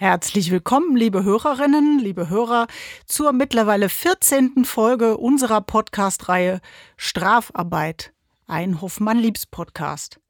[0.00, 2.68] Herzlich willkommen, liebe Hörerinnen, liebe Hörer,
[3.04, 4.64] zur mittlerweile 14.
[4.64, 6.60] Folge unserer Podcast-Reihe
[6.96, 8.12] Strafarbeit,
[8.46, 10.20] ein Hoffmann-Liebs-Podcast.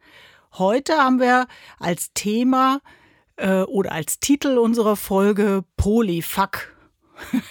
[0.54, 2.80] Heute haben wir als Thema
[3.36, 6.74] äh, oder als Titel unserer Folge Polyfuck.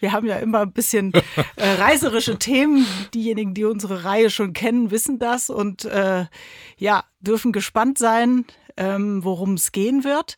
[0.00, 1.12] Wir haben ja immer ein bisschen
[1.56, 2.86] äh, reiserische Themen.
[3.12, 6.24] Diejenigen, die unsere Reihe schon kennen, wissen das und äh,
[6.78, 8.46] ja, dürfen gespannt sein,
[8.80, 10.36] ähm, worum es gehen wird.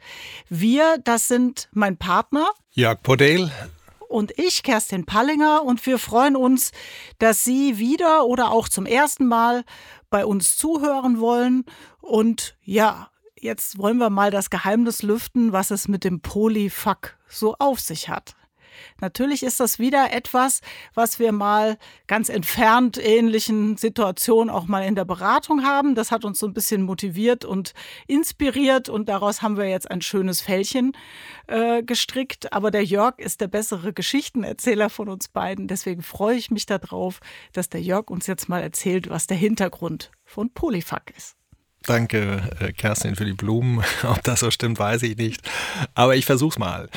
[0.50, 2.48] Wir, das sind mein Partner.
[2.72, 3.50] Jörg Podel.
[4.08, 5.62] Und ich, Kerstin Pallinger.
[5.62, 6.72] Und wir freuen uns,
[7.18, 9.64] dass Sie wieder oder auch zum ersten Mal
[10.10, 11.64] bei uns zuhören wollen.
[12.00, 17.54] Und ja, jetzt wollen wir mal das Geheimnis lüften, was es mit dem Polyfuck so
[17.58, 18.34] auf sich hat.
[19.00, 20.60] Natürlich ist das wieder etwas,
[20.94, 25.94] was wir mal ganz entfernt ähnlichen Situationen auch mal in der Beratung haben.
[25.94, 27.74] Das hat uns so ein bisschen motiviert und
[28.06, 30.92] inspiriert und daraus haben wir jetzt ein schönes Fällchen
[31.46, 32.52] äh, gestrickt.
[32.52, 35.68] Aber der Jörg ist der bessere Geschichtenerzähler von uns beiden.
[35.68, 37.20] Deswegen freue ich mich darauf,
[37.52, 41.36] dass der Jörg uns jetzt mal erzählt, was der Hintergrund von Polyfuck ist.
[41.82, 43.84] Danke, äh, Kerstin, für die Blumen.
[44.04, 45.42] Ob das so stimmt, weiß ich nicht.
[45.94, 46.88] Aber ich versuch's mal.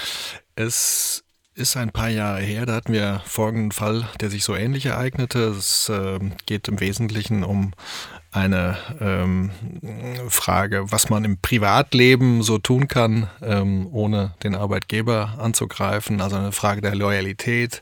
[0.55, 1.24] Es
[1.55, 2.65] ist ein paar Jahre her.
[2.65, 5.39] Da hatten wir folgenden Fall, der sich so ähnlich ereignete.
[5.47, 7.71] Es äh, geht im Wesentlichen um
[8.31, 9.51] eine ähm,
[10.27, 16.19] Frage, was man im Privatleben so tun kann, ähm, ohne den Arbeitgeber anzugreifen.
[16.19, 17.81] Also eine Frage der Loyalität,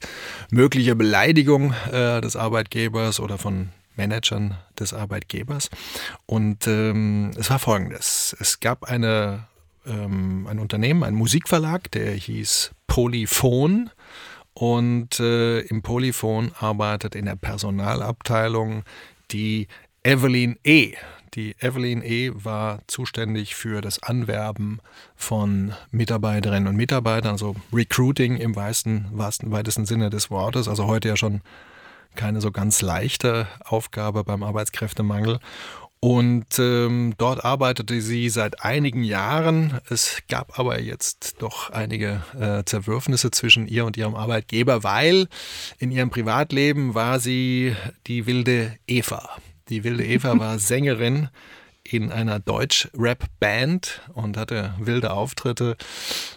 [0.52, 5.72] mögliche Beleidigung äh, des Arbeitgebers oder von Managern des Arbeitgebers.
[6.28, 8.36] Und ähm, es war folgendes.
[8.40, 9.48] Es gab eine
[9.86, 13.90] ähm, ein Unternehmen, ein Musikverlag, der hieß Polyphon.
[14.54, 18.84] Und äh, im Polyphon arbeitet in der Personalabteilung
[19.32, 19.68] die
[20.04, 20.94] Evelyn E.
[21.34, 22.32] Die Evelyn E.
[22.34, 24.80] war zuständig für das Anwerben
[25.16, 30.68] von Mitarbeiterinnen und Mitarbeitern, also Recruiting im weitesten, weitesten Sinne des Wortes.
[30.68, 31.42] Also heute ja schon
[32.16, 35.40] keine so ganz leichte Aufgabe beim Arbeitskräftemangel.
[36.04, 39.80] Und ähm, dort arbeitete sie seit einigen Jahren.
[39.90, 45.30] Es gab aber jetzt doch einige äh, Zerwürfnisse zwischen ihr und ihrem Arbeitgeber, weil
[45.80, 47.74] in ihrem Privatleben war sie
[48.06, 49.30] die wilde Eva.
[49.70, 51.30] Die wilde Eva war Sängerin
[51.84, 55.76] in einer Deutsch-Rap-Band und hatte wilde Auftritte.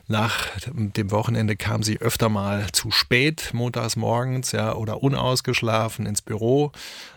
[0.08, 0.34] Nach
[0.74, 6.72] dem Wochenende kam sie öfter mal zu spät, montags morgens, ja, oder unausgeschlafen ins Büro.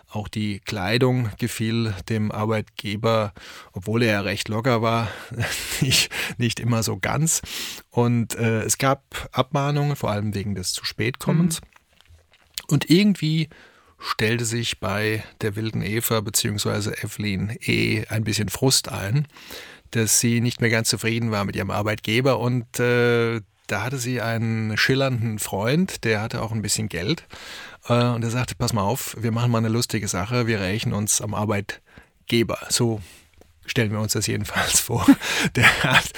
[0.08, 3.32] Auch die Kleidung gefiel dem Arbeitgeber,
[3.72, 5.08] obwohl er ja recht locker war,
[5.80, 7.42] nicht, nicht immer so ganz.
[7.90, 11.60] Und äh, es gab Abmahnungen, vor allem wegen des zu spät kommens.
[11.60, 11.66] Mhm.
[12.68, 13.48] Und irgendwie
[14.00, 16.90] stellte sich bei der wilden Eva bzw.
[17.02, 18.04] Evelyn E.
[18.08, 19.28] ein bisschen Frust ein,
[19.90, 24.20] dass sie nicht mehr ganz zufrieden war mit ihrem Arbeitgeber und äh, da hatte sie
[24.20, 27.24] einen schillernden Freund, der hatte auch ein bisschen Geld
[27.88, 30.92] äh, und er sagte, pass mal auf, wir machen mal eine lustige Sache, wir rächen
[30.92, 32.58] uns am Arbeitgeber.
[32.68, 33.00] So
[33.66, 35.06] stellen wir uns das jedenfalls vor.
[35.54, 36.10] Der hat,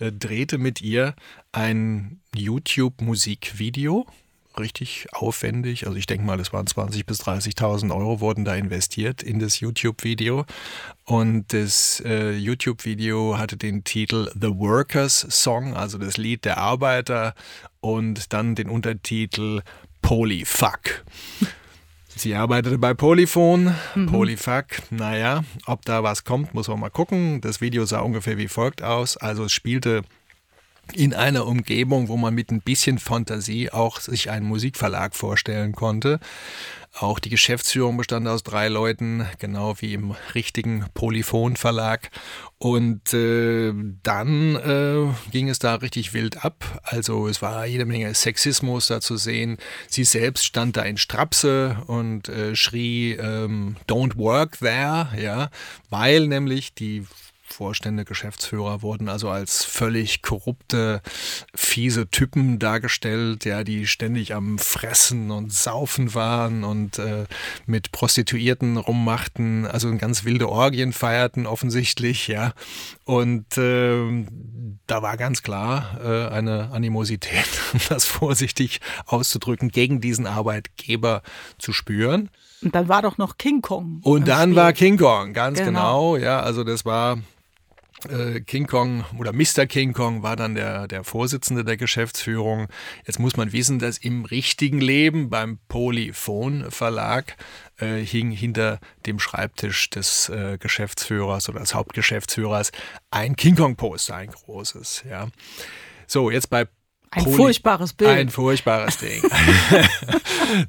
[0.00, 1.14] äh, drehte mit ihr
[1.52, 4.06] ein YouTube-Musikvideo
[4.58, 5.86] richtig aufwendig.
[5.86, 9.60] Also ich denke mal, es waren 20.000 bis 30.000 Euro wurden da investiert in das
[9.60, 10.44] YouTube-Video.
[11.04, 17.34] Und das äh, YouTube-Video hatte den Titel The Workers Song, also das Lied der Arbeiter
[17.80, 19.62] und dann den Untertitel
[20.02, 21.04] Polyfuck.
[22.18, 24.06] Sie arbeitete bei Polyphon, mhm.
[24.06, 24.66] Polyfuck.
[24.90, 27.40] Naja, ob da was kommt, muss man mal gucken.
[27.40, 29.16] Das Video sah ungefähr wie folgt aus.
[29.16, 30.02] Also es spielte
[30.92, 36.20] in einer Umgebung, wo man mit ein bisschen Fantasie auch sich einen Musikverlag vorstellen konnte.
[37.00, 42.10] Auch die Geschäftsführung bestand aus drei Leuten, genau wie im richtigen Polyphon-Verlag.
[42.58, 43.72] Und äh,
[44.02, 46.80] dann äh, ging es da richtig wild ab.
[46.82, 49.58] Also es war jede Menge Sexismus da zu sehen.
[49.86, 55.50] Sie selbst stand da in Strapse und äh, schrie ähm, Don't work there, ja,
[55.90, 57.06] weil nämlich die
[57.48, 61.02] Vorstände, Geschäftsführer wurden also als völlig korrupte,
[61.54, 67.26] fiese Typen dargestellt, ja, die ständig am Fressen und Saufen waren und äh,
[67.66, 72.52] mit Prostituierten rummachten, also ganz wilde Orgien feierten offensichtlich, ja.
[73.04, 74.26] Und äh,
[74.86, 81.22] da war ganz klar äh, eine Animosität, um das vorsichtig auszudrücken, gegen diesen Arbeitgeber
[81.58, 82.30] zu spüren.
[82.62, 84.00] Und dann war doch noch King Kong.
[84.02, 84.56] Und dann Spiel.
[84.56, 86.14] war King Kong, ganz genau.
[86.14, 86.16] genau.
[86.16, 87.18] Ja, also das war
[88.46, 89.66] King Kong oder Mr.
[89.66, 92.68] King Kong war dann der, der Vorsitzende der Geschäftsführung.
[93.06, 97.36] Jetzt muss man wissen, dass im richtigen Leben beim Polyphon Verlag
[97.78, 102.70] äh, hing hinter dem Schreibtisch des äh, Geschäftsführers oder des Hauptgeschäftsführers
[103.10, 105.04] ein King Kong Poster, ein großes.
[105.08, 105.28] Ja.
[106.06, 106.68] So, jetzt bei
[107.10, 108.10] ein Poly furchtbares Bild.
[108.10, 109.22] Ein furchtbares Ding.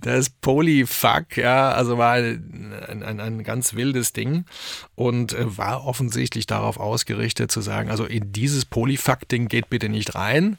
[0.01, 2.73] das Polyfuck, ja, also war ein,
[3.03, 4.45] ein, ein, ganz wildes Ding
[4.95, 10.15] und äh, war offensichtlich darauf ausgerichtet zu sagen, also in dieses Polyfuck-Ding geht bitte nicht
[10.15, 10.57] rein.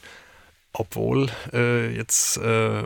[0.72, 2.84] Obwohl äh, jetzt äh,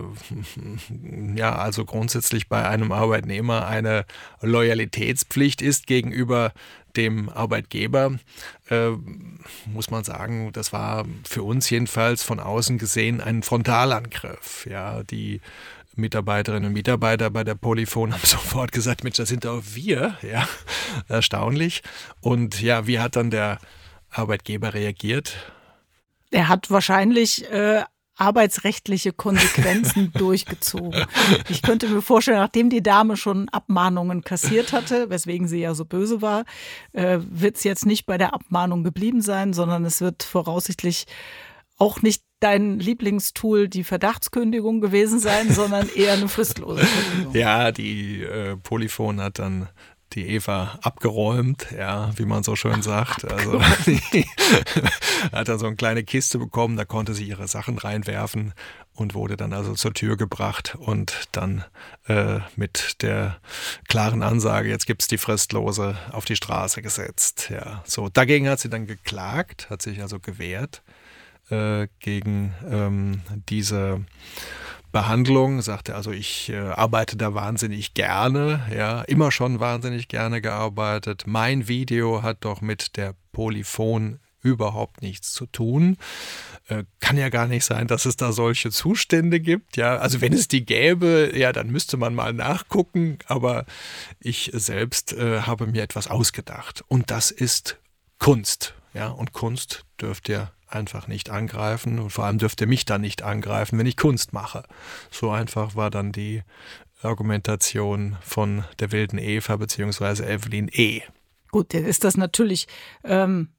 [1.35, 4.07] ja also grundsätzlich bei einem Arbeitnehmer eine
[4.41, 6.53] Loyalitätspflicht ist gegenüber
[6.97, 8.19] dem Arbeitgeber,
[8.71, 8.91] äh,
[9.67, 14.67] muss man sagen, das war für uns jedenfalls von außen gesehen ein Frontalangriff.
[14.71, 15.41] Ja, die
[15.97, 20.17] Mitarbeiterinnen und Mitarbeiter bei der Polyphon haben sofort gesagt, Mensch, das sind doch wir.
[20.23, 20.49] Ja,
[21.09, 21.83] erstaunlich.
[22.21, 23.59] Und ja, wie hat dann der
[24.11, 25.37] Arbeitgeber reagiert?
[26.31, 27.85] Er hat wahrscheinlich äh,
[28.17, 31.05] arbeitsrechtliche Konsequenzen durchgezogen.
[31.49, 35.85] Ich könnte mir vorstellen, nachdem die Dame schon Abmahnungen kassiert hatte, weswegen sie ja so
[35.85, 36.45] böse war,
[36.93, 41.07] äh, wird es jetzt nicht bei der Abmahnung geblieben sein, sondern es wird voraussichtlich
[41.77, 47.35] auch nicht dein Lieblingstool die Verdachtskündigung gewesen sein, sondern eher eine fristlose Kündigung.
[47.35, 49.69] Ja, die äh, Polyphon hat dann
[50.13, 53.25] die Eva abgeräumt, ja, wie man so schön sagt.
[53.25, 53.61] Also
[54.13, 54.27] die
[55.33, 58.53] hat dann so eine kleine Kiste bekommen, da konnte sie ihre Sachen reinwerfen
[58.93, 61.65] und wurde dann also zur Tür gebracht und dann
[62.07, 63.39] äh, mit der
[63.89, 67.49] klaren Ansage, jetzt gibt's die Fristlose, auf die Straße gesetzt.
[67.51, 70.83] Ja, so dagegen hat sie dann geklagt, hat sich also gewehrt
[71.51, 74.05] äh, gegen ähm, diese
[74.93, 81.25] Behandlung, sagte also, ich äh, arbeite da wahnsinnig gerne, ja, immer schon wahnsinnig gerne gearbeitet.
[81.27, 85.97] Mein Video hat doch mit der Polyphon überhaupt nichts zu tun.
[86.69, 89.77] Äh, kann ja gar nicht sein, dass es da solche Zustände gibt.
[89.77, 93.19] Ja, also wenn es die gäbe, ja, dann müsste man mal nachgucken.
[93.27, 93.65] Aber
[94.21, 96.85] ich selbst äh, habe mir etwas ausgedacht.
[96.87, 97.79] Und das ist
[98.19, 98.75] Kunst.
[98.93, 103.23] Ja, und Kunst dürft ihr einfach nicht angreifen und vor allem dürfte mich dann nicht
[103.23, 104.65] angreifen, wenn ich Kunst mache.
[105.11, 106.43] So einfach war dann die
[107.03, 110.25] Argumentation von der wilden Eva bzw.
[110.25, 111.03] Evelyn E.
[111.51, 112.67] Gut, jetzt ist das natürlich,
[113.05, 113.51] ähm,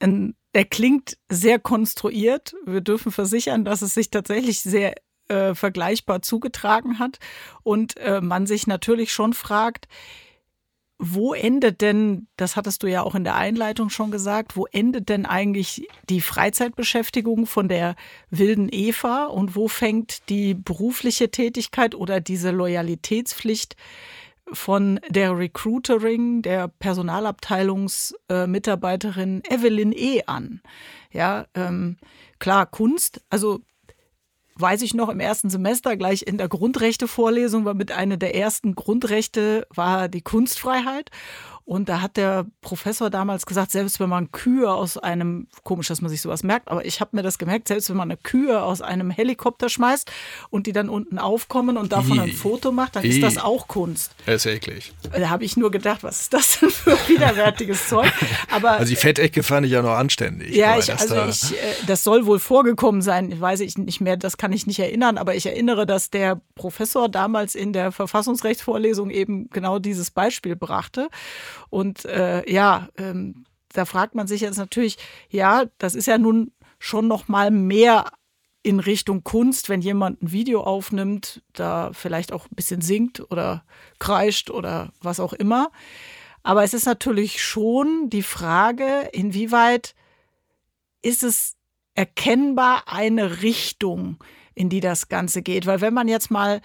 [0.00, 2.54] ein, er klingt sehr konstruiert.
[2.64, 4.94] Wir dürfen versichern, dass es sich tatsächlich sehr
[5.28, 7.18] äh, vergleichbar zugetragen hat
[7.62, 9.88] und äh, man sich natürlich schon fragt,
[10.98, 15.08] wo endet denn, das hattest du ja auch in der Einleitung schon gesagt, wo endet
[15.08, 17.94] denn eigentlich die Freizeitbeschäftigung von der
[18.30, 23.76] wilden Eva und wo fängt die berufliche Tätigkeit oder diese Loyalitätspflicht
[24.52, 30.24] von der Recruitering, der Personalabteilungsmitarbeiterin äh, Evelyn E.
[30.26, 30.62] an?
[31.12, 31.98] Ja, ähm,
[32.40, 33.60] klar, Kunst, also
[34.60, 38.74] weiß ich noch, im ersten Semester gleich in der Grundrechtevorlesung war mit einer der ersten
[38.74, 41.10] Grundrechte war die Kunstfreiheit.
[41.68, 46.00] Und da hat der Professor damals gesagt, selbst wenn man Kühe aus einem, komisch, dass
[46.00, 48.62] man sich sowas merkt, aber ich habe mir das gemerkt, selbst wenn man eine Kühe
[48.62, 50.10] aus einem Helikopter schmeißt
[50.48, 54.12] und die dann unten aufkommen und davon ein Foto macht, dann ist das auch Kunst.
[54.24, 54.94] Das ist eklig.
[55.12, 58.10] Da habe ich nur gedacht, was ist das denn für widerwärtiges Zeug?
[58.50, 60.56] Aber, also die Fettecke fand ich ja noch anständig.
[60.56, 61.56] Ja, ich, also da ich, äh,
[61.86, 65.34] das soll wohl vorgekommen sein, weiß ich nicht mehr, das kann ich nicht erinnern, aber
[65.34, 71.10] ich erinnere, dass der Professor damals in der Verfassungsrechtsvorlesung eben genau dieses Beispiel brachte.
[71.70, 76.52] Und äh, ja, ähm, da fragt man sich jetzt natürlich, ja, das ist ja nun
[76.78, 78.06] schon noch mal mehr
[78.62, 83.64] in Richtung Kunst, wenn jemand ein Video aufnimmt, da vielleicht auch ein bisschen singt oder
[83.98, 85.70] kreischt oder was auch immer.
[86.42, 89.94] Aber es ist natürlich schon die Frage, inwieweit
[91.02, 91.56] ist es
[91.94, 94.18] erkennbar eine Richtung,
[94.54, 95.66] in die das Ganze geht.
[95.66, 96.60] Weil wenn man jetzt mal,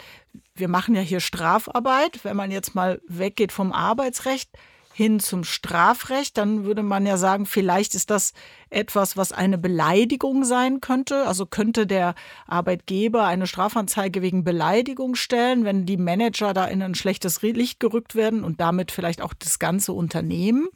[0.55, 4.49] wir machen ja hier Strafarbeit, wenn man jetzt mal weggeht vom Arbeitsrecht,
[4.93, 8.33] hin zum Strafrecht, dann würde man ja sagen, vielleicht ist das
[8.69, 11.25] etwas, was eine Beleidigung sein könnte.
[11.25, 12.13] Also könnte der
[12.45, 18.13] Arbeitgeber eine Strafanzeige wegen Beleidigung stellen, wenn die Manager da in ein schlechtes Licht gerückt
[18.13, 20.69] werden und damit vielleicht auch das ganze Unternehmen.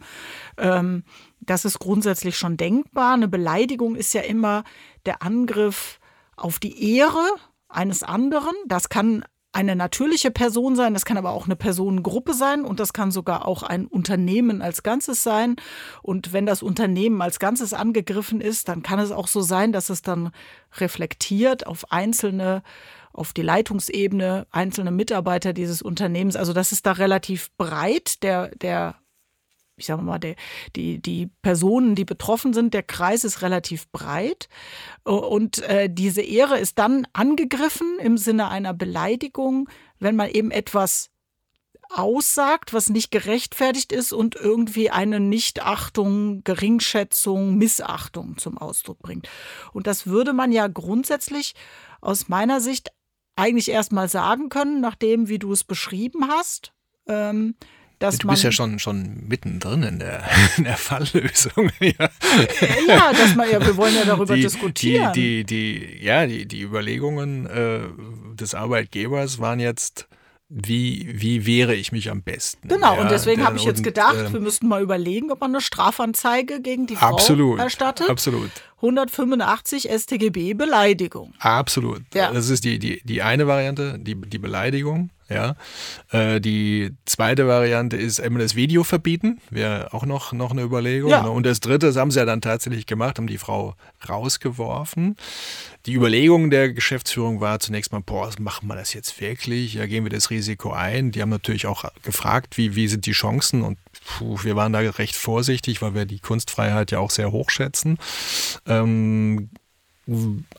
[0.57, 1.03] Ähm,
[1.39, 3.13] das ist grundsätzlich schon denkbar.
[3.13, 4.63] Eine Beleidigung ist ja immer
[5.05, 5.99] der Angriff
[6.35, 7.25] auf die Ehre
[7.69, 8.55] eines anderen.
[8.65, 9.23] Das kann
[9.57, 13.47] eine natürliche Person sein, das kann aber auch eine Personengruppe sein und das kann sogar
[13.47, 15.55] auch ein Unternehmen als Ganzes sein.
[16.03, 19.89] Und wenn das Unternehmen als Ganzes angegriffen ist, dann kann es auch so sein, dass
[19.89, 20.29] es dann
[20.77, 22.61] reflektiert auf einzelne
[23.13, 26.35] auf die Leitungsebene, einzelne Mitarbeiter dieses Unternehmens.
[26.35, 28.93] Also das ist da relativ breit, der, der
[29.77, 30.35] ich sage mal, der,
[30.75, 34.49] die, die Personen, die betroffen sind, der Kreis ist relativ breit.
[35.03, 39.69] Und äh, diese Ehre ist dann angegriffen im Sinne einer Beleidigung,
[39.99, 41.11] wenn man eben etwas
[41.89, 49.29] aussagt, was nicht gerechtfertigt ist und irgendwie eine Nichtachtung, Geringschätzung, Missachtung zum Ausdruck bringt.
[49.71, 51.53] Und das würde man ja grundsätzlich
[52.01, 52.89] aus meiner Sicht
[53.35, 56.73] eigentlich erst mal sagen können, nachdem, wie du es beschrieben hast.
[57.07, 57.55] Ähm,
[57.99, 60.23] dass du bist ja schon, schon mittendrin in der,
[60.57, 61.71] in der Falllösung.
[61.79, 62.09] ja.
[62.87, 65.13] ja, dass man ja, wir wollen ja darüber die, diskutieren.
[65.13, 67.79] Die, die, die, ja, die, die Überlegungen äh,
[68.35, 70.07] des Arbeitgebers waren jetzt,
[70.49, 72.67] wie, wie wehre ich mich am besten?
[72.67, 75.41] Genau, ja, und deswegen habe ich jetzt und, gedacht, ähm, wir müssten mal überlegen, ob
[75.41, 78.09] man eine Strafanzeige gegen die Frau Absolut, erstattet.
[78.09, 78.51] absolut.
[78.77, 81.33] 185 StGB Beleidigung.
[81.39, 82.03] Absolut.
[82.13, 82.31] Ja.
[82.31, 85.09] Das ist die, die, die eine Variante, die, die Beleidigung.
[85.29, 85.55] Ja.
[86.11, 91.11] Äh, die zweite Variante ist eben das Video verbieten, wäre auch noch, noch eine Überlegung.
[91.11, 91.23] Ja.
[91.23, 91.29] Ne?
[91.29, 93.75] Und das dritte, das haben sie ja dann tatsächlich gemacht, haben die Frau
[94.07, 95.17] rausgeworfen.
[95.85, 99.75] Die Überlegung der Geschäftsführung war zunächst mal, boah, machen wir das jetzt wirklich?
[99.75, 101.11] Ja, gehen wir das Risiko ein?
[101.11, 103.61] Die haben natürlich auch gefragt, wie, wie sind die Chancen?
[103.63, 107.49] Und puh, wir waren da recht vorsichtig, weil wir die Kunstfreiheit ja auch sehr hoch
[107.49, 107.97] schätzen.
[108.65, 109.49] Ähm,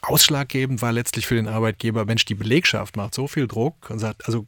[0.03, 4.27] ausschlaggebend war letztlich für den Arbeitgeber, Mensch, die Belegschaft macht so viel Druck und sagt,
[4.27, 4.47] also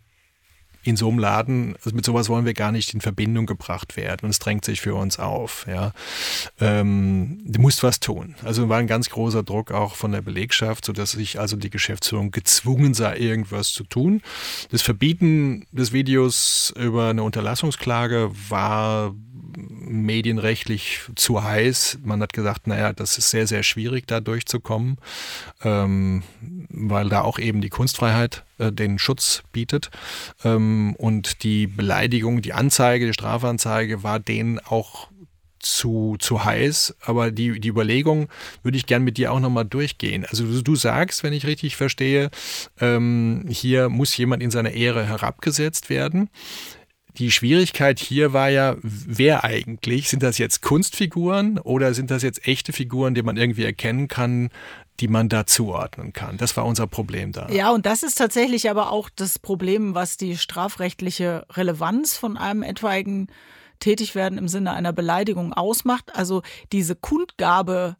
[0.82, 4.24] in so einem Laden, also mit sowas wollen wir gar nicht in Verbindung gebracht werden
[4.24, 5.66] und es drängt sich für uns auf.
[5.68, 5.92] Ja.
[6.60, 8.34] Ähm, du musst was tun.
[8.44, 12.30] Also war ein ganz großer Druck auch von der Belegschaft, sodass sich also die Geschäftsführung
[12.30, 14.22] gezwungen sah, irgendwas zu tun.
[14.70, 19.14] Das Verbieten des Videos über eine Unterlassungsklage war
[19.90, 21.98] medienrechtlich zu heiß.
[22.04, 24.98] Man hat gesagt, naja, das ist sehr, sehr schwierig, da durchzukommen,
[25.62, 26.22] ähm,
[26.68, 29.90] weil da auch eben die Kunstfreiheit äh, den Schutz bietet.
[30.44, 35.08] Ähm, und die Beleidigung, die Anzeige, die Strafanzeige war denen auch
[35.60, 38.28] zu, zu heiß, aber die, die Überlegung
[38.62, 40.24] würde ich gern mit dir auch nochmal durchgehen.
[40.24, 42.30] Also du, du sagst, wenn ich richtig verstehe,
[42.80, 46.30] ähm, hier muss jemand in seiner Ehre herabgesetzt werden.
[47.20, 50.08] Die Schwierigkeit hier war ja, wer eigentlich?
[50.08, 54.48] Sind das jetzt Kunstfiguren oder sind das jetzt echte Figuren, die man irgendwie erkennen kann,
[55.00, 56.38] die man da zuordnen kann?
[56.38, 57.50] Das war unser Problem da.
[57.50, 62.62] Ja, und das ist tatsächlich aber auch das Problem, was die strafrechtliche Relevanz von einem
[62.62, 63.26] etwaigen
[63.80, 66.16] Tätigwerden im Sinne einer Beleidigung ausmacht.
[66.16, 66.40] Also
[66.72, 67.96] diese Kundgabe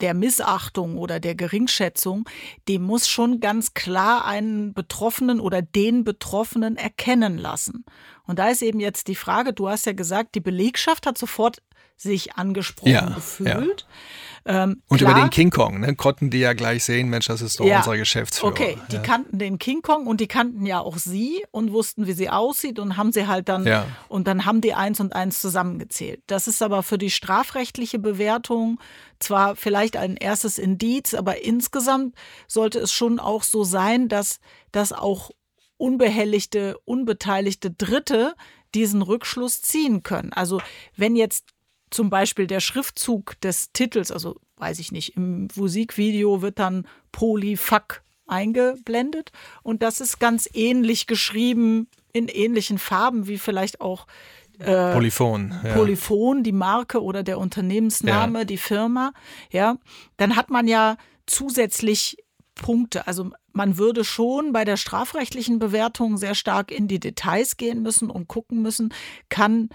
[0.00, 2.28] der Missachtung oder der Geringschätzung,
[2.68, 7.84] die muss schon ganz klar einen Betroffenen oder den Betroffenen erkennen lassen.
[8.28, 11.60] Und da ist eben jetzt die Frage, du hast ja gesagt, die Belegschaft hat sofort
[11.96, 13.86] sich angesprochen Ja, gefühlt.
[14.44, 17.42] Ähm, Und klar, über den King Kong ne, konnten die ja gleich sehen, Mensch, das
[17.42, 17.78] ist doch Ja.
[17.78, 18.52] unser Geschäftsführer.
[18.52, 19.02] Okay, die ja.
[19.02, 22.78] kannten den King Kong und die kannten ja auch sie und wussten, wie sie aussieht
[22.78, 23.86] und haben sie halt dann Ja.
[24.08, 26.22] und dann haben die eins und eins zusammengezählt.
[26.28, 28.78] Das ist aber für die strafrechtliche Bewertung
[29.18, 32.14] zwar vielleicht ein erstes Indiz, aber insgesamt
[32.46, 34.38] sollte es schon auch so sein, dass,
[34.70, 35.30] dass auch
[35.78, 38.34] unbehelligte, unbeteiligte Dritte
[38.74, 40.32] diesen Rückschluss ziehen können.
[40.32, 40.60] Also
[40.96, 41.46] wenn jetzt
[41.90, 48.02] zum Beispiel der Schriftzug des Titels, also weiß ich nicht, im Musikvideo wird dann Polyfuck
[48.26, 49.32] eingeblendet
[49.62, 54.06] und das ist ganz ähnlich geschrieben in ähnlichen Farben wie vielleicht auch
[54.58, 55.54] äh, Polyphon.
[55.64, 55.74] Ja.
[55.74, 58.44] Polyphon, die Marke oder der Unternehmensname, Ja.
[58.44, 59.12] die Firma,
[59.50, 59.76] ja,
[60.18, 62.18] dann hat man ja zusätzlich
[62.58, 63.06] Punkte.
[63.06, 68.10] Also man würde schon bei der strafrechtlichen Bewertung sehr stark in die Details gehen müssen
[68.10, 68.92] und gucken müssen,
[69.30, 69.70] kann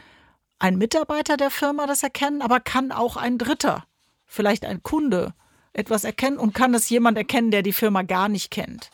[0.59, 3.85] ein Mitarbeiter der Firma das erkennen, aber kann auch ein Dritter,
[4.25, 5.33] vielleicht ein Kunde,
[5.73, 8.91] etwas erkennen und kann es jemand erkennen, der die Firma gar nicht kennt.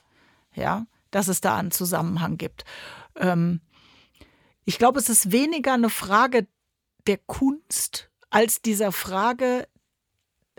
[0.55, 2.63] Ja, dass es da einen Zusammenhang gibt.
[3.15, 3.59] Ähm,
[4.63, 6.47] ich glaube, es ist weniger eine Frage
[7.07, 9.67] der Kunst als dieser Frage,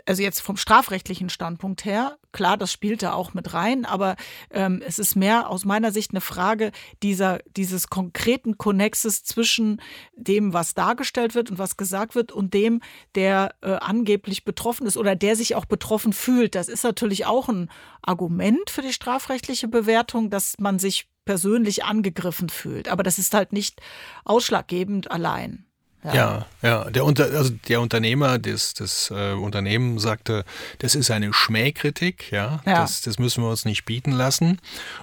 [0.05, 4.15] also jetzt vom strafrechtlichen Standpunkt her, klar, das spielt da auch mit rein, aber
[4.51, 6.71] ähm, es ist mehr aus meiner Sicht eine Frage
[7.03, 9.81] dieser, dieses konkreten Konnexes zwischen
[10.15, 12.81] dem, was dargestellt wird und was gesagt wird und dem,
[13.15, 16.55] der äh, angeblich betroffen ist oder der sich auch betroffen fühlt.
[16.55, 17.69] Das ist natürlich auch ein
[18.01, 22.87] Argument für die strafrechtliche Bewertung, dass man sich persönlich angegriffen fühlt.
[22.87, 23.81] Aber das ist halt nicht
[24.25, 25.65] ausschlaggebend allein.
[26.03, 26.89] Ja, ja.
[26.89, 30.45] Der, Unter, also der Unternehmer des, des äh, Unternehmens sagte,
[30.79, 32.61] das ist eine Schmähkritik, ja.
[32.65, 32.81] Ja.
[32.81, 34.59] Das, das müssen wir uns nicht bieten lassen.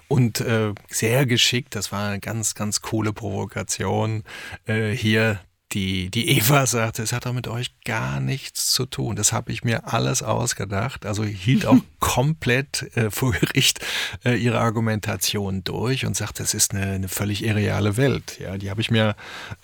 [0.08, 4.24] Und äh, sehr geschickt, das war eine ganz, ganz coole Provokation,
[4.66, 5.40] äh, hier
[5.72, 9.16] die, die Eva sagte, es hat doch mit euch gar nichts zu tun.
[9.16, 11.04] Das habe ich mir alles ausgedacht.
[11.04, 13.80] Also hielt auch komplett äh, vor Gericht
[14.24, 18.38] äh, ihre Argumentation durch und sagte, es ist eine, eine völlig irreale Welt.
[18.40, 19.14] Ja, die habe ich mir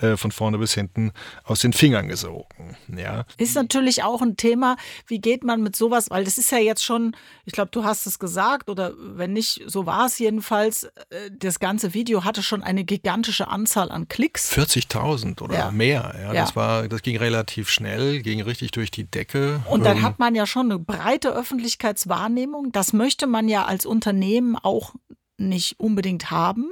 [0.00, 2.76] äh, von vorne bis hinten aus den Fingern gesogen.
[2.94, 3.24] Ja.
[3.38, 6.84] Ist natürlich auch ein Thema, wie geht man mit sowas, weil das ist ja jetzt
[6.84, 11.30] schon, ich glaube, du hast es gesagt oder wenn nicht, so war es jedenfalls, äh,
[11.30, 14.52] das ganze Video hatte schon eine gigantische Anzahl an Klicks.
[14.52, 15.70] 40.000 oder ja.
[15.70, 16.14] mehr mehr.
[16.22, 16.32] Ja, ja.
[16.32, 19.62] Das, war, das ging relativ schnell, ging richtig durch die Decke.
[19.68, 22.72] Und dann ähm, hat man ja schon eine breite Öffentlichkeitswahrnehmung.
[22.72, 24.94] Das möchte man ja als Unternehmen auch
[25.36, 26.70] nicht unbedingt haben.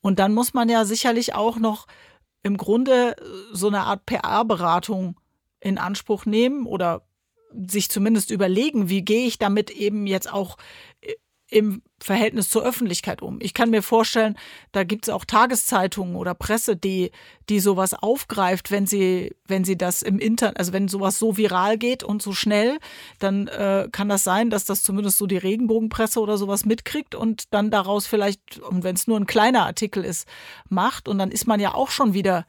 [0.00, 1.86] Und dann muss man ja sicherlich auch noch
[2.42, 3.16] im Grunde
[3.52, 5.18] so eine Art PR-Beratung
[5.60, 7.02] in Anspruch nehmen oder
[7.66, 10.56] sich zumindest überlegen, wie gehe ich damit eben jetzt auch
[11.50, 13.38] im Verhältnis zur Öffentlichkeit um.
[13.40, 14.36] Ich kann mir vorstellen,
[14.72, 17.10] da gibt es auch Tageszeitungen oder Presse, die,
[17.48, 21.78] die sowas aufgreift, wenn sie, wenn sie das im Internet, also wenn sowas so viral
[21.78, 22.78] geht und so schnell,
[23.18, 27.52] dann äh, kann das sein, dass das zumindest so die Regenbogenpresse oder sowas mitkriegt und
[27.52, 30.28] dann daraus vielleicht, und wenn es nur ein kleiner Artikel ist,
[30.68, 31.08] macht.
[31.08, 32.46] Und dann ist man ja auch schon wieder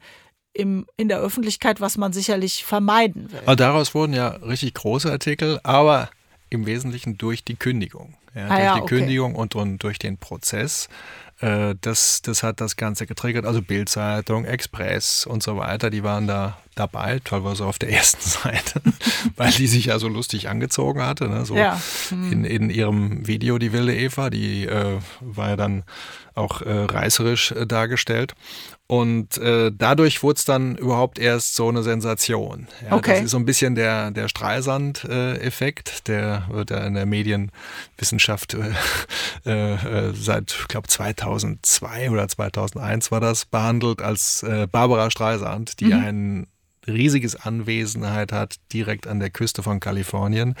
[0.52, 3.40] im, in der Öffentlichkeit, was man sicherlich vermeiden will.
[3.46, 6.10] Aber daraus wurden ja richtig große Artikel, aber
[6.50, 8.14] im Wesentlichen durch die Kündigung.
[8.34, 8.96] Ja, ah, durch ja, die okay.
[8.96, 10.88] Kündigung und, und durch den Prozess.
[11.40, 13.46] Äh, das, das hat das Ganze getriggert.
[13.46, 18.82] Also Bildzeitung, Express und so weiter, die waren da dabei, teilweise auf der ersten Seite,
[19.36, 21.28] weil die sich ja so lustig angezogen hatte.
[21.28, 21.44] Ne?
[21.44, 21.80] So ja.
[22.10, 22.32] hm.
[22.32, 25.84] in, in ihrem Video, die wilde Eva, die äh, war ja dann
[26.34, 28.34] auch äh, reißerisch äh, dargestellt.
[28.90, 32.66] Und äh, dadurch wurde es dann überhaupt erst so eine Sensation.
[32.84, 33.12] Ja, okay.
[33.12, 38.56] Das ist so ein bisschen der, der Streisand-Effekt, der wird ja in der Medienwissenschaft
[39.44, 45.78] äh, äh, seit, ich glaube, 2002 oder 2001 war das behandelt als äh, Barbara Streisand,
[45.78, 46.04] die mhm.
[46.04, 46.46] einen
[46.86, 50.54] riesiges Anwesenheit hat, direkt an der Küste von Kalifornien,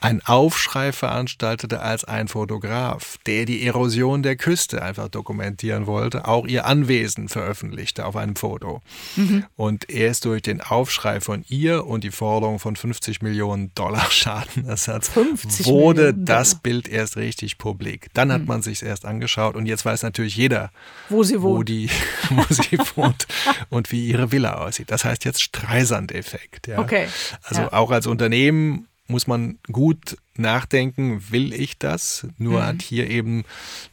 [0.00, 6.46] ein Aufschrei veranstaltete als ein Fotograf, der die Erosion der Küste einfach dokumentieren wollte, auch
[6.46, 8.82] ihr Anwesen veröffentlichte auf einem Foto.
[9.16, 9.44] Mhm.
[9.56, 15.10] Und erst durch den Aufschrei von ihr und die Forderung von 50 Millionen Dollar Schadenersatz
[15.16, 18.08] wurde das Bild erst richtig publik.
[18.14, 18.48] Dann hat mhm.
[18.48, 20.70] man sich erst angeschaut und jetzt weiß natürlich jeder,
[21.08, 21.90] wo sie wohnt, wo, die,
[22.30, 23.26] wo sie wohnt
[23.68, 24.90] und wie ihre Villa aussieht.
[24.90, 26.68] Das heißt jetzt Streisand-Effekt.
[26.68, 26.78] Ja.
[26.78, 27.08] Okay.
[27.42, 27.72] Also ja.
[27.72, 32.26] auch als Unternehmen muss man gut nachdenken, will ich das?
[32.38, 32.66] Nur mhm.
[32.66, 33.44] hat hier eben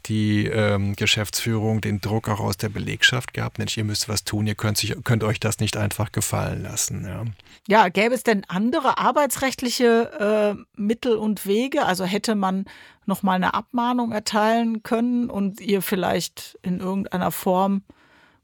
[0.08, 3.60] die ähm, Geschäftsführung den Druck auch aus der Belegschaft gehabt.
[3.60, 7.06] Mensch, ihr müsst was tun, ihr könnt, sich, könnt euch das nicht einfach gefallen lassen.
[7.06, 7.26] Ja,
[7.68, 11.86] ja gäbe es denn andere arbeitsrechtliche äh, Mittel und Wege?
[11.86, 12.66] Also hätte man
[13.06, 17.84] nochmal eine Abmahnung erteilen können und ihr vielleicht in irgendeiner Form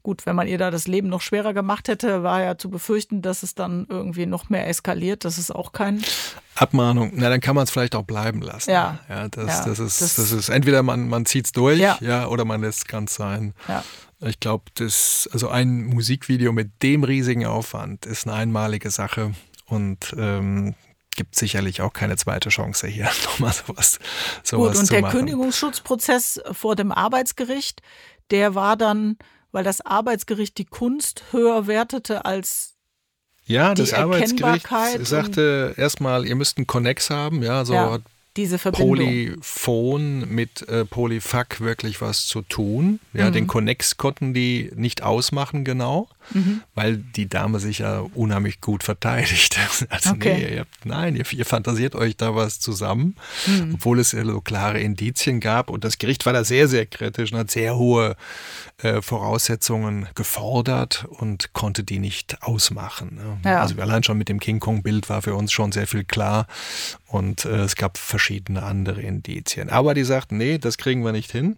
[0.02, 3.20] Gut, wenn man ihr da das Leben noch schwerer gemacht hätte, war ja zu befürchten,
[3.20, 5.26] dass es dann irgendwie noch mehr eskaliert.
[5.26, 6.02] Das ist auch kein.
[6.54, 8.70] Abmahnung, na dann kann man es vielleicht auch bleiben lassen.
[8.70, 8.98] Ja.
[9.08, 11.98] ja, das, ja das, ist, das, das, ist entweder man, man zieht es durch, ja.
[12.00, 13.54] ja, oder man lässt es ganz sein.
[13.68, 13.84] Ja.
[14.20, 19.32] Ich glaube, das, also ein Musikvideo mit dem riesigen Aufwand ist eine einmalige Sache
[19.66, 20.74] und ähm,
[21.16, 23.98] gibt sicherlich auch keine zweite Chance hier nochmal sowas,
[24.42, 25.18] sowas Gut, und der machen.
[25.18, 27.82] Kündigungsschutzprozess vor dem Arbeitsgericht,
[28.30, 29.16] der war dann
[29.52, 32.76] weil das Arbeitsgericht die Kunst höher wertete als
[33.44, 34.68] ja, das Arbeitsgericht
[35.04, 37.98] sagte erstmal, ihr müsst einen Connex haben, ja, so ja,
[38.40, 38.96] diese Verbindung.
[38.96, 43.00] Polyphon mit äh, Polyfuck wirklich was zu tun.
[43.12, 43.32] Ja, mhm.
[43.32, 46.62] den Connex konnten die nicht ausmachen genau mhm.
[46.74, 49.58] weil die Dame sich ja unheimlich gut verteidigt.
[49.88, 50.34] Also okay.
[50.34, 53.74] nee, ihr habt, nein, ihr, ihr, fantasiert euch da was zusammen, mhm.
[53.74, 55.70] obwohl es ja so klare Indizien gab.
[55.70, 58.16] Und das Gericht war da sehr, sehr kritisch und hat sehr hohe
[58.78, 63.16] äh, Voraussetzungen gefordert und konnte die nicht ausmachen.
[63.16, 63.50] Ne?
[63.50, 63.62] Ja.
[63.62, 66.46] Also allein schon mit dem King Kong-Bild war für uns schon sehr viel klar
[67.06, 68.29] und äh, es gab verschiedene
[68.62, 69.68] andere Indizien.
[69.70, 71.56] Aber die sagten, nee, das kriegen wir nicht hin.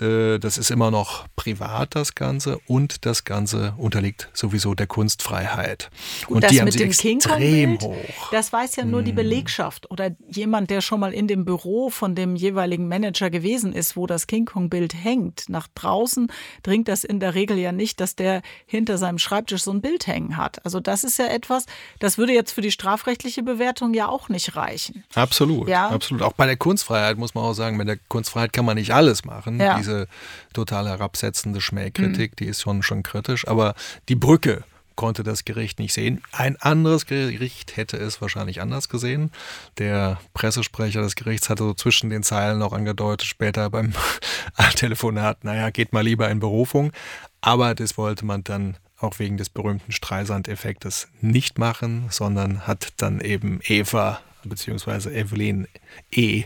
[0.00, 5.90] Äh, das ist immer noch privat, das Ganze, und das Ganze unterliegt sowieso der Kunstfreiheit.
[6.26, 8.30] Gut, und die haben sie extrem hoch.
[8.30, 9.16] Das weiß ja nur die hm.
[9.16, 13.96] Belegschaft oder jemand, der schon mal in dem Büro von dem jeweiligen Manager gewesen ist,
[13.96, 15.48] wo das King Kong-Bild hängt.
[15.48, 16.30] Nach draußen
[16.62, 20.06] dringt das in der Regel ja nicht, dass der hinter seinem Schreibtisch so ein Bild
[20.06, 20.64] hängen hat.
[20.64, 21.66] Also das ist ja etwas,
[21.98, 25.04] das würde jetzt für die strafrechtliche Bewertung ja auch nicht reichen.
[25.14, 25.88] Absolut, ja?
[25.88, 26.22] absolut.
[26.22, 29.24] Auch bei der Kunstfreiheit muss man auch sagen, mit der Kunstfreiheit kann man nicht alles
[29.24, 29.60] machen.
[29.60, 29.81] Ja.
[29.82, 30.08] Diese
[30.52, 32.36] total herabsetzende Schmähkritik, mhm.
[32.36, 33.46] die ist schon, schon kritisch.
[33.46, 33.74] Aber
[34.08, 34.64] die Brücke
[34.96, 36.22] konnte das Gericht nicht sehen.
[36.32, 39.30] Ein anderes Gericht hätte es wahrscheinlich anders gesehen.
[39.78, 43.92] Der Pressesprecher des Gerichts hatte so zwischen den Zeilen noch angedeutet, später beim
[44.76, 46.92] Telefonat, naja, geht mal lieber in Berufung.
[47.40, 53.20] Aber das wollte man dann auch wegen des berühmten Streisand-Effektes nicht machen, sondern hat dann
[53.20, 55.10] eben Eva bzw.
[55.10, 55.66] Evelyn
[56.10, 56.44] E.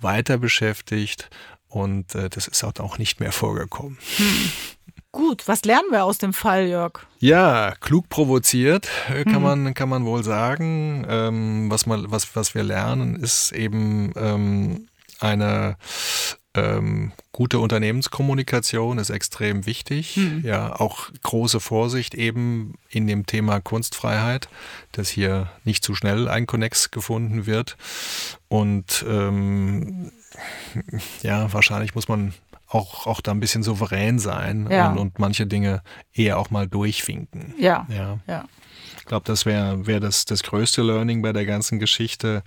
[0.00, 1.28] weiter beschäftigt
[1.76, 3.98] und äh, das ist auch nicht mehr vorgekommen.
[4.16, 4.52] Hm.
[5.12, 7.06] Gut, was lernen wir aus dem Fall, Jörg?
[7.20, 9.42] Ja, klug provoziert, äh, kann, mhm.
[9.42, 11.06] man, kann man wohl sagen.
[11.08, 14.88] Ähm, was, mal, was, was wir lernen, ist eben ähm,
[15.20, 15.76] eine
[16.56, 20.16] ähm, gute Unternehmenskommunikation ist extrem wichtig.
[20.16, 20.42] Mhm.
[20.44, 24.48] Ja, auch große Vorsicht eben in dem Thema Kunstfreiheit,
[24.92, 27.76] dass hier nicht zu schnell ein Connex gefunden wird.
[28.48, 30.12] Und ähm,
[31.22, 32.34] ja, wahrscheinlich muss man
[32.68, 34.90] auch, auch da ein bisschen souverän sein ja.
[34.90, 37.54] und, und, manche Dinge eher auch mal durchwinken.
[37.58, 37.86] Ja.
[37.88, 38.18] ja.
[38.26, 38.44] ja.
[39.06, 42.42] Ich glaube, das wäre wär das, das größte Learning bei der ganzen Geschichte.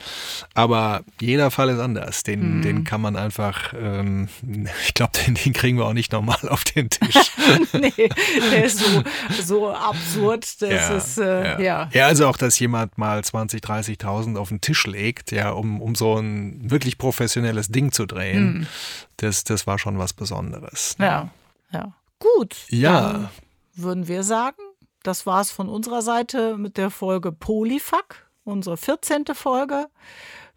[0.53, 2.23] Aber jeder Fall ist anders.
[2.23, 2.61] Den, mhm.
[2.61, 4.27] den kann man einfach, ähm,
[4.85, 7.31] ich glaube, den, den, kriegen wir auch nicht nochmal auf den Tisch.
[7.71, 8.09] nee,
[8.51, 9.03] der ist so,
[9.41, 10.61] so absurd.
[10.61, 11.59] Das ja, ist, äh, ja.
[11.61, 11.89] ja.
[11.93, 12.07] ja.
[12.07, 16.17] also auch, dass jemand mal 20, 30.000 auf den Tisch legt, ja, um, um so
[16.17, 18.67] ein wirklich professionelles Ding zu drehen, mhm.
[19.15, 20.97] das, das war schon was Besonderes.
[20.99, 21.05] Ne?
[21.05, 21.29] Ja,
[21.71, 21.93] ja.
[22.19, 22.57] Gut.
[22.67, 23.31] Ja.
[23.75, 24.57] würden wir sagen,
[25.03, 29.25] das war es von unserer Seite mit der Folge Polyfuck, unsere 14.
[29.33, 29.88] Folge.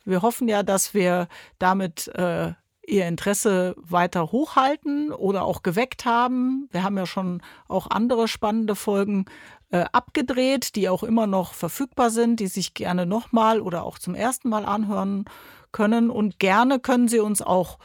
[0.04, 1.28] Wir hoffen ja, dass wir
[1.58, 2.52] damit äh,
[2.84, 6.68] Ihr Interesse weiter hochhalten oder auch geweckt haben.
[6.72, 9.26] Wir haben ja schon auch andere spannende Folgen
[9.70, 14.16] äh, abgedreht, die auch immer noch verfügbar sind, die sich gerne nochmal oder auch zum
[14.16, 15.26] ersten Mal anhören
[15.70, 16.10] können.
[16.10, 17.78] Und gerne können Sie uns auch